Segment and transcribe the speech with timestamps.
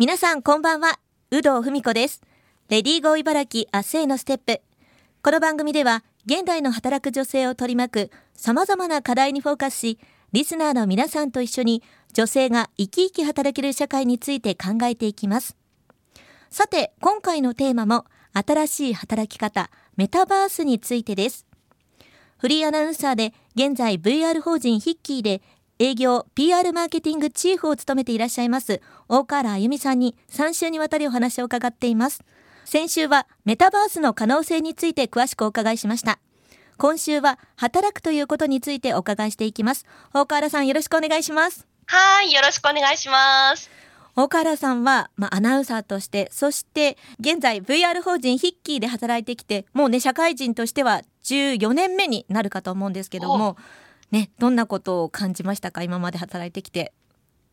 [0.00, 1.00] 皆さんこんばんは、
[1.32, 2.22] 有働文子です。
[2.68, 4.60] レディーゴー茨城明日へのステップ。
[5.24, 9.98] この番組では、現代の働く女性を取り巻く様々な課題にフォーカスし、
[10.30, 11.82] リスナーの皆さんと一緒に
[12.12, 15.56] 女性が生き生き働ける社会について考えていきます。
[16.48, 18.04] さて、今回のテーマも、
[18.34, 21.44] 新しい働き方、メタバースについてです。
[22.36, 25.42] フリーアナウンサーで、現在 VR 法人ヒッキーで
[25.80, 32.24] 営業 PR マーケティングチーフを務めていらっしゃいます大河原あゆみさんに3週にわたりお話を伺っています。
[32.64, 36.18] 先週はメタバースの可能性について詳しくお伺いしました。
[36.78, 39.86] 今週は働くということについてお伺いしていきます。
[40.12, 41.66] 大河原さんよろしくお願いします。
[41.86, 43.70] はいよろしくお願いします。
[44.16, 53.56] 大河原さんは、まあ、アナウンサーとしてそして現在 VR 法人ヒッキーで働いてきてもうね社会人としては14年目になるかと思うんですけども
[54.10, 55.82] ね、どんなことを感じましたか？
[55.82, 56.92] 今まで働いてきて。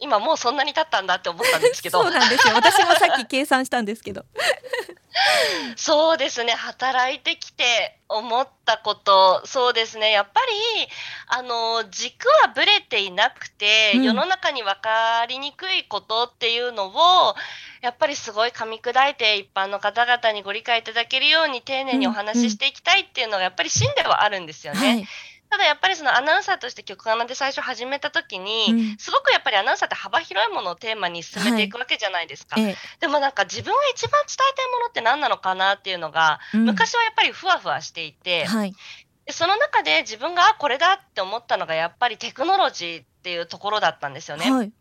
[0.00, 2.02] 今もうそんなに経ったんだって思ったんですけど。
[2.02, 2.54] そうなんですよ。
[2.54, 4.24] 私もさっき計算したんですけど。
[5.76, 6.52] そうですね。
[6.52, 9.46] 働いてきて思ったこと。
[9.46, 10.10] そうですね。
[10.10, 10.88] やっぱり
[11.28, 17.34] あの軸はぶれていなくて、うん、世の中に分かりにくいことっていうのを
[17.80, 24.80] やっぱりすごい噛み砕いて一般の方々にご理解いただけるように丁寧にお話ししていきたいっていうのがやっぱり芯ではあるんですよね。
[24.80, 24.96] うん。
[24.96, 25.08] はい
[25.54, 38.74] ただやっぱりそのアナウンサーとして曲アナで最初始めた時に、うん、すごくやっぱりアナウンサーって幅広いものをテーマに進めていくわけじゃないですか、はい、でもなんか自分が一番伝えたいものって何なのかなっていうのが、うん、昔はやっぱりふわふわしていて、はい、
[39.26, 44.50] でその中で自分がこれだって思ったのがやっぱりテクノロジーっていうところだったんですよね。
[44.50, 44.66] はい。
[44.66, 44.74] で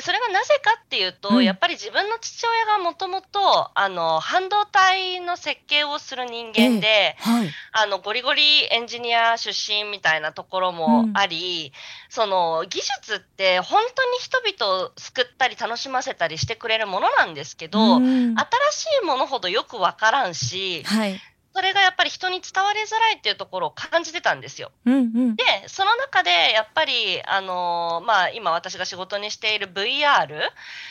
[0.00, 11.72] それがなぜかっていうと、うん、やっぱり自分の父親がもともとあの半導体の設計をする人間で、えーはい、あのゴリゴリエンジニア出身みたいなところもあり、うん、
[12.10, 21.20] その技術って本当に人々を救ったり楽しませたりしてくれるものなんですけど、うん、新しいものほどよくわからんし、はい
[21.58, 24.70] それがやっぱり人に伝わりづらいっていうところを感じてたんですよ。
[24.86, 30.28] うんうん、でその中でやっぱり、あのー、まあ、今私が仕事にしている VR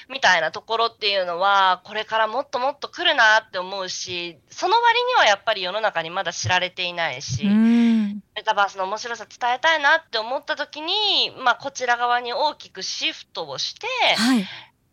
[0.09, 14.45] みたいなところっていうのはこれからもっともっと来るなって思うしその割にはやっぱり世の中にまだ知られていないし、うん、メタバースの面白さ伝えたいなって思った時に、まあ、こちら側に大きくシフトをして、はい。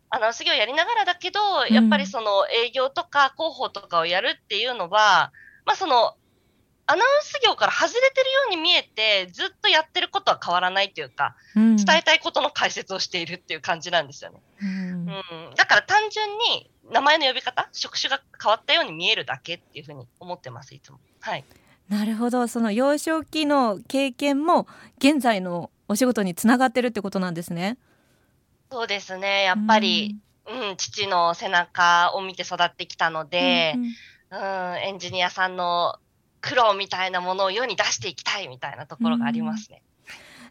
[0.09, 5.33] アナウンス業やりながらだけど、やっぱりその営業とか広報とかをやるっていうのは、
[5.65, 6.15] まあ、その
[6.87, 14.39] アナウンス業から外れてるように見えてずっとやってることは変わらないというか、うん、伝えたいことの解説をしているっていう感じなんですよね。
[14.61, 20.99] うん、うん、だから単純に名前の呼び方職種が変わったように見えるだけっていうふうに思ってますいつも。
[21.21, 21.43] はい。
[21.89, 22.47] なるほど。
[22.47, 24.67] その幼少期の経験も
[24.99, 27.77] 現在のお仕事につながってるってことなんですね。
[28.71, 29.43] そうですね。
[29.43, 33.91] やっぱり、うん、うん、父の背中を見て育ってきたので、うんうん
[34.31, 34.39] うん、
[34.81, 35.97] エンジニアさんの
[36.41, 39.81] 苦労みたいなものを世に出していきたいみたいなところがありますね。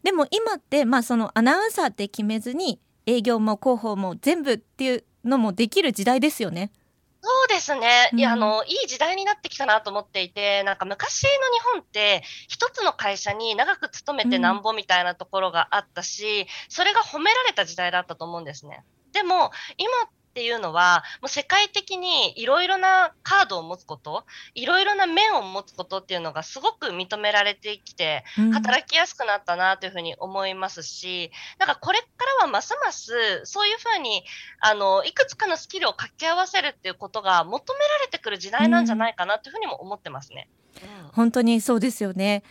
[0.03, 6.71] でも今ってまあそのアナウンサーって決めずに営業も広報も全部っていうのもできる時代ですよね。
[7.27, 8.11] そうですね。
[8.13, 11.37] いや、あの、いい時代になってきたなと思っていて、なんか昔の日
[11.73, 18.85] 本って、一つの会社に長く勤めてなんぼみたいなところがあったし、うん、それが褒められた時代だったと思うんですね。
[19.13, 24.25] でも、今っていうのは、もう世界的にいろいろなカードを持つこと、
[24.55, 32.07] いろいろな面を持つことっていうのがすごく認められてきて、働きやすくなったなというふうに思いますし、なんかこれか
[32.41, 34.25] らはますますそういうふうに、
[34.61, 40.49] あの、いくつかのスキルを掛け合わせるっていうことが求められてくる時代なんじゃないかなというふうにも思ってますね。
[40.83, 42.43] うん、本当にそうですよね。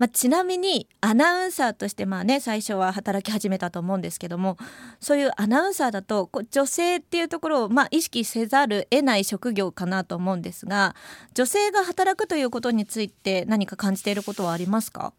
[0.00, 4.56] まあ、ちなみにアナウンサーとしてまあね最初は働き始めたと思うんですけども
[4.98, 10.96] そういうアナウンサーだとこう女性っていうところをまあ意識せざる得ない職業かなと思うんですが
[11.34, 15.12] 女性が働くということについて何か感じていることはありますか？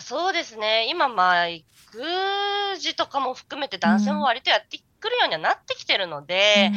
[0.00, 0.86] そうですね。
[0.88, 1.66] 今まあ育
[2.78, 6.70] 児とかも含めて男性も割とやってくるようにはなってきてるので、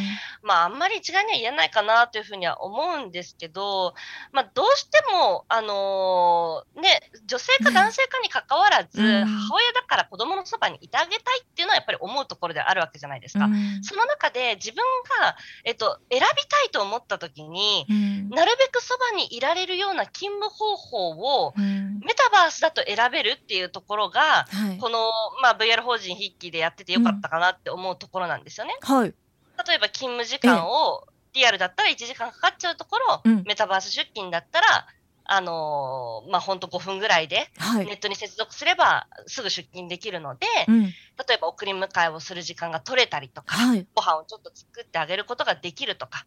[0.44, 3.94] うん、まあ、あんまり一概には言えないかなというふうには思うんですけど、
[4.32, 13.46] まあ、どうしても、あのー、ね、女性か男性かにかかわらず、うん、母親だから子供のそばにいてあげたいっていうのはやっぱり思うところであるわけじゃないですか。
[13.46, 14.78] うん、その中で自分
[15.22, 15.36] が、
[15.66, 17.86] えっと、選びたいと思った時に、
[18.30, 21.10] なるべくそばにいられるような勤務方法
[21.46, 28.76] を、メタバースだと選べるっていうところが、はい、この、まあ、VR 法人筆記でやっててよかったかなって思うところなんですよね。
[28.82, 29.14] はい、
[29.68, 34.88] 例えば勤務時間をリアルだったら1時間かかっちゃうところ、うん、メタバース出勤だったら
[35.34, 37.48] あのー、まあ、本当5分ぐらいで、
[37.78, 40.92] ネットに接続すればすぐ出勤できるので、うん、例
[41.36, 46.26] えば送り迎えをする時間が取れたりとか、はい、ご飯をちょっと作ってあげることができるとか、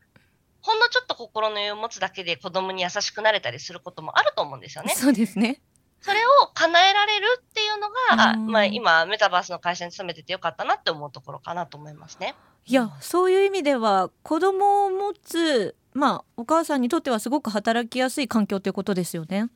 [0.62, 4.94] ほんのちょっと心の余裕を持つだけで子供に優しくなれたりすることもあると思うんですよね。
[4.94, 5.60] そうですね。
[6.04, 12.34] それを叶えられるっていうのが、まあ、今、メタバースの会社に勤めててよかったなって思うところかなと思いますね。
[12.66, 19.46] いや、そういう意味では、子供を持つ、まあ、お母さんにとってはすごく働きやすい環境ということですよね。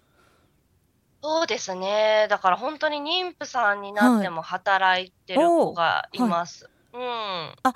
[1.23, 2.29] そうですね。
[2.31, 6.71] だから本当に妊婦さんになっても働いてる子がいます。
[6.93, 7.11] はい、うん。
[7.65, 7.75] あ、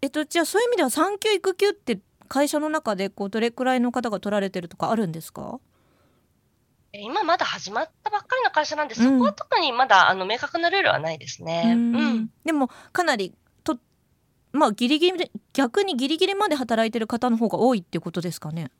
[0.00, 1.98] えっと、じゃあそういう意味では産休育休って
[2.28, 5.58] 会社の中でこうどれくらいの方が取られてるとかあるんですか？
[6.94, 11.72] 今まだ始まったばっかりの会社なんで、そこは特にまだあの明確なルールはないですね。
[11.74, 13.34] うん、うん、でもかなり
[13.64, 13.78] と
[14.52, 18.70] まあギリギリ逆にギリギリまで働いてる方の方が多いっていうことですかね。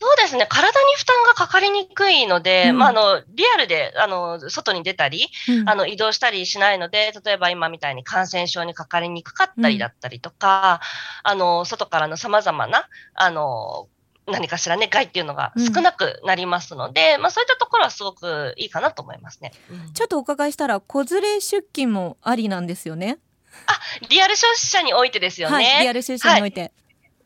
[0.00, 0.46] そうですね。
[0.48, 10.80] 体に負担がかかりにくいので、うん、まあ、あの、リアルで、あの、外に出たり、うん、あの、移動したりしないので、例えば今みたいに感染症にかかりにくかったりだったりとか、
[11.24, 13.88] うん、あの、外からの様々な、あの、
[14.26, 19.52] 何かしらね、害っていうのが少なくなりますので、うん、まあそういったところはすごくいいかなと思いますね。
[19.70, 23.18] うん、ちょっとお伺いしたら、子連れ出勤もありなんですよね。
[23.66, 23.78] あ、
[24.08, 25.54] リアル消費者においてですよね。
[25.54, 26.60] はい、リアル消費者において。
[26.60, 26.72] はい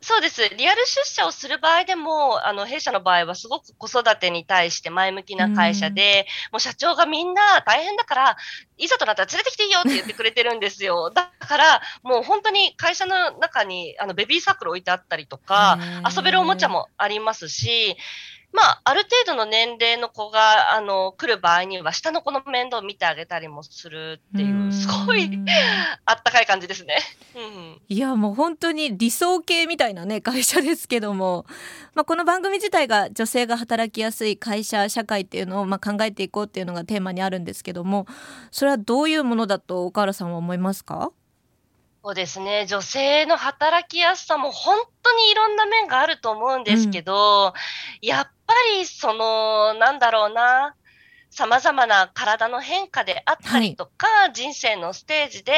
[0.00, 0.48] そうです。
[0.56, 8.36] リアル出社をする場合でも、あの、弊社の場合はすごく子育てに対して前向きな会社で、うん、もう社長がみんな大変だから、
[8.76, 11.10] いざとなったら連れてきていいよって言ってくれてるんですよ。
[11.14, 15.78] だから、もう本当に会社の中に、あの、ベビーサークル置いてあったりとか、
[16.16, 17.96] 遊べるおもちゃもありますし、
[18.50, 25.30] まあ、ある程度の年齢の子が、あの、来る場合には、下の子の面倒を見てあげたりもするっていう、すごい
[26.06, 26.98] あったかい感じですね。
[27.36, 31.44] うん、いや、もう本当に理想系みたいなね、会社ですけども、
[31.94, 38.06] まあ、この番組自体が女性が働きやすい会社、社会っていうのを、まあ、考えていこうっていうのがテーマにあるんですけども、
[38.50, 41.10] それはどういうものだと岡原さんは思いますか？
[42.04, 42.66] そうですね。
[42.66, 47.52] 女性の働きやすさも本当にいろんな面があると思うんですけど、
[48.02, 50.74] うん、やっぱりその、なんだろうな、
[51.38, 55.52] 様々な体の変化であったりとか、はい、人生のステージで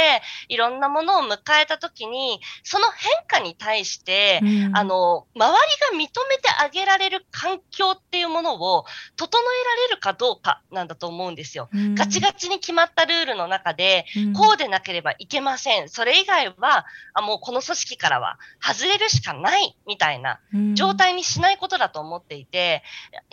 [0.48, 5.58] いろんなものを迎えたときに、その変化に対して、うん、あの、周
[5.94, 8.84] りが認めてあげられる環境っていうものを
[9.16, 11.70] 整えられるかどうかなんだと思うんですよ。
[11.72, 15.88] うん、ガチガチに決まったルールの中で、うん、こうでなければいけません。
[15.88, 16.84] それ以外は、
[17.14, 20.40] あもうこの組織からは外れるしかないみたいな
[20.74, 22.82] 状態にしないことだと思っていて、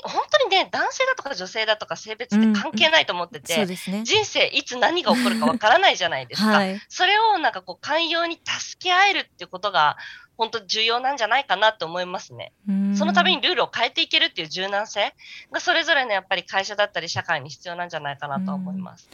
[0.03, 3.65] 本当にね、男性だとか女性だとか性別って関係ないと思ってて、
[4.03, 6.47] 人生いつ何が起こるかわからないじゃないですか。
[6.47, 9.97] はい、それをなんかこう寛容に助け合えるっていうことが
[10.37, 12.53] 本当重要なんじゃないかなと思いますね。
[12.95, 15.15] そのためにルールを変えていけるっていう柔軟性
[15.51, 19.09] がそれぞれのやっぱり会社だったり社会に必要なんじゃないかなと思います。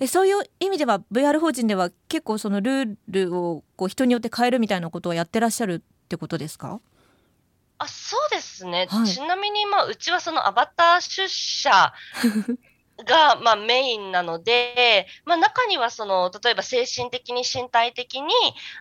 [0.00, 6.80] うん、そういう意味では VR 法人では結構そのルールをこう人によって変えるみたいなことをやってらっしゃるってことですか？
[7.80, 11.92] あそうですね、はい、ちなみに、まあ、うちはそのアバター出社
[13.04, 18.32] が、まあ、メインなので、まあ、中にはその例えば精神的に身体的に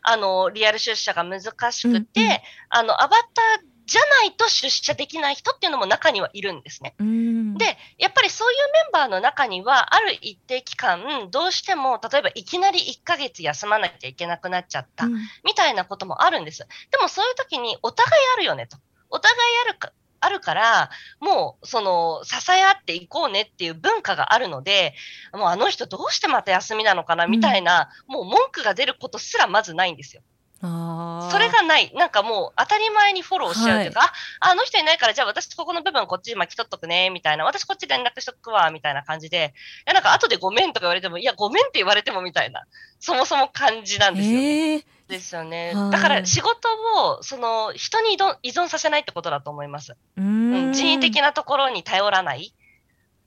[0.01, 1.41] あのリアル出社が難
[1.71, 6.93] しくて、うんうん、あのアバターじゃないと出社できない人っていうのも中にはいるんですね。
[6.99, 16.59] で、やっぱりそういうメンバーの中には、ある一定期間、どうしても、例えばいきなり1ヶ月休まなきゃいけなくなっちゃった、みたいなこともあるんです。
[16.59, 18.77] でもそういう時に、お互いあるよねと。
[19.09, 24.93] お互いあるかあるから、もう、その、支え合っていこうねっていう文化があるので、
[25.33, 30.21] もうあの人どうしてまた休みなのかなみたいな、うん、もう文句が出ることすらまずないんですよ。
[30.59, 31.91] それがない。
[31.93, 34.09] なんかもう当たり前にフォローしちゃうというか、はい、
[34.39, 37.45] あ、あの人いないから、じゃあ私ここの部分こっち巻き取っとくね、みたいな。
[37.45, 39.53] 私こっち連絡しとくわ、みたいな感じで。
[39.85, 42.63] いや、なんか後でごめんとか言われても、いや、ごめんって言われてもみたいな。
[42.99, 44.73] そもそも感じなんですよ、ね。
[44.73, 45.73] えーですよね。
[45.91, 49.95] だから仕事をその人に依存させないってことだと思います。
[50.17, 52.53] うん人為的なところに頼らない。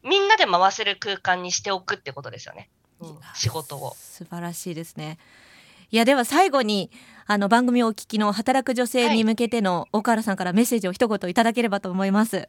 [0.02, 2.68] みんなで回せる空間にしておくってことですよね。
[3.00, 3.94] うん、仕事を。
[3.96, 5.18] 素晴らしいですね。
[5.90, 6.90] いやでは最後に
[7.26, 12.48] あの番組をお聞きの働く女性に向けての岡原さんからメッセージを一言いただければと思います。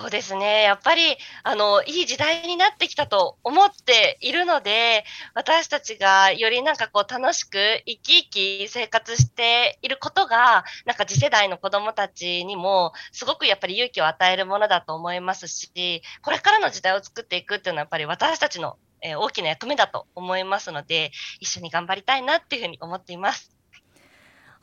[0.00, 0.62] そうですね。
[0.62, 23.57] やっぱり、あの、いい時代になってきたと思っているので、私たちがよりなんかこう楽しく生き生き生活していることが、なんか次世代の子供たちにもすごくやっぱり勇気を与えるものだと思いますし、これからの時代を作っていくっていうのはやっぱり私たちの、えー、大きな役目だと思いますので、一緒に頑張りたいなっていうふうに思っています。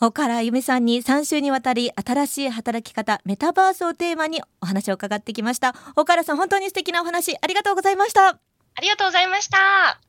[0.01, 5.73] 岡原由美さんに3週にわたり新しい働き方メタバースをテーマにお話を伺ってきました。
[5.95, 8.27] 岡原さん本当に素敵なお話ありがとうございました。
[8.29, 9.99] ありがとうございました。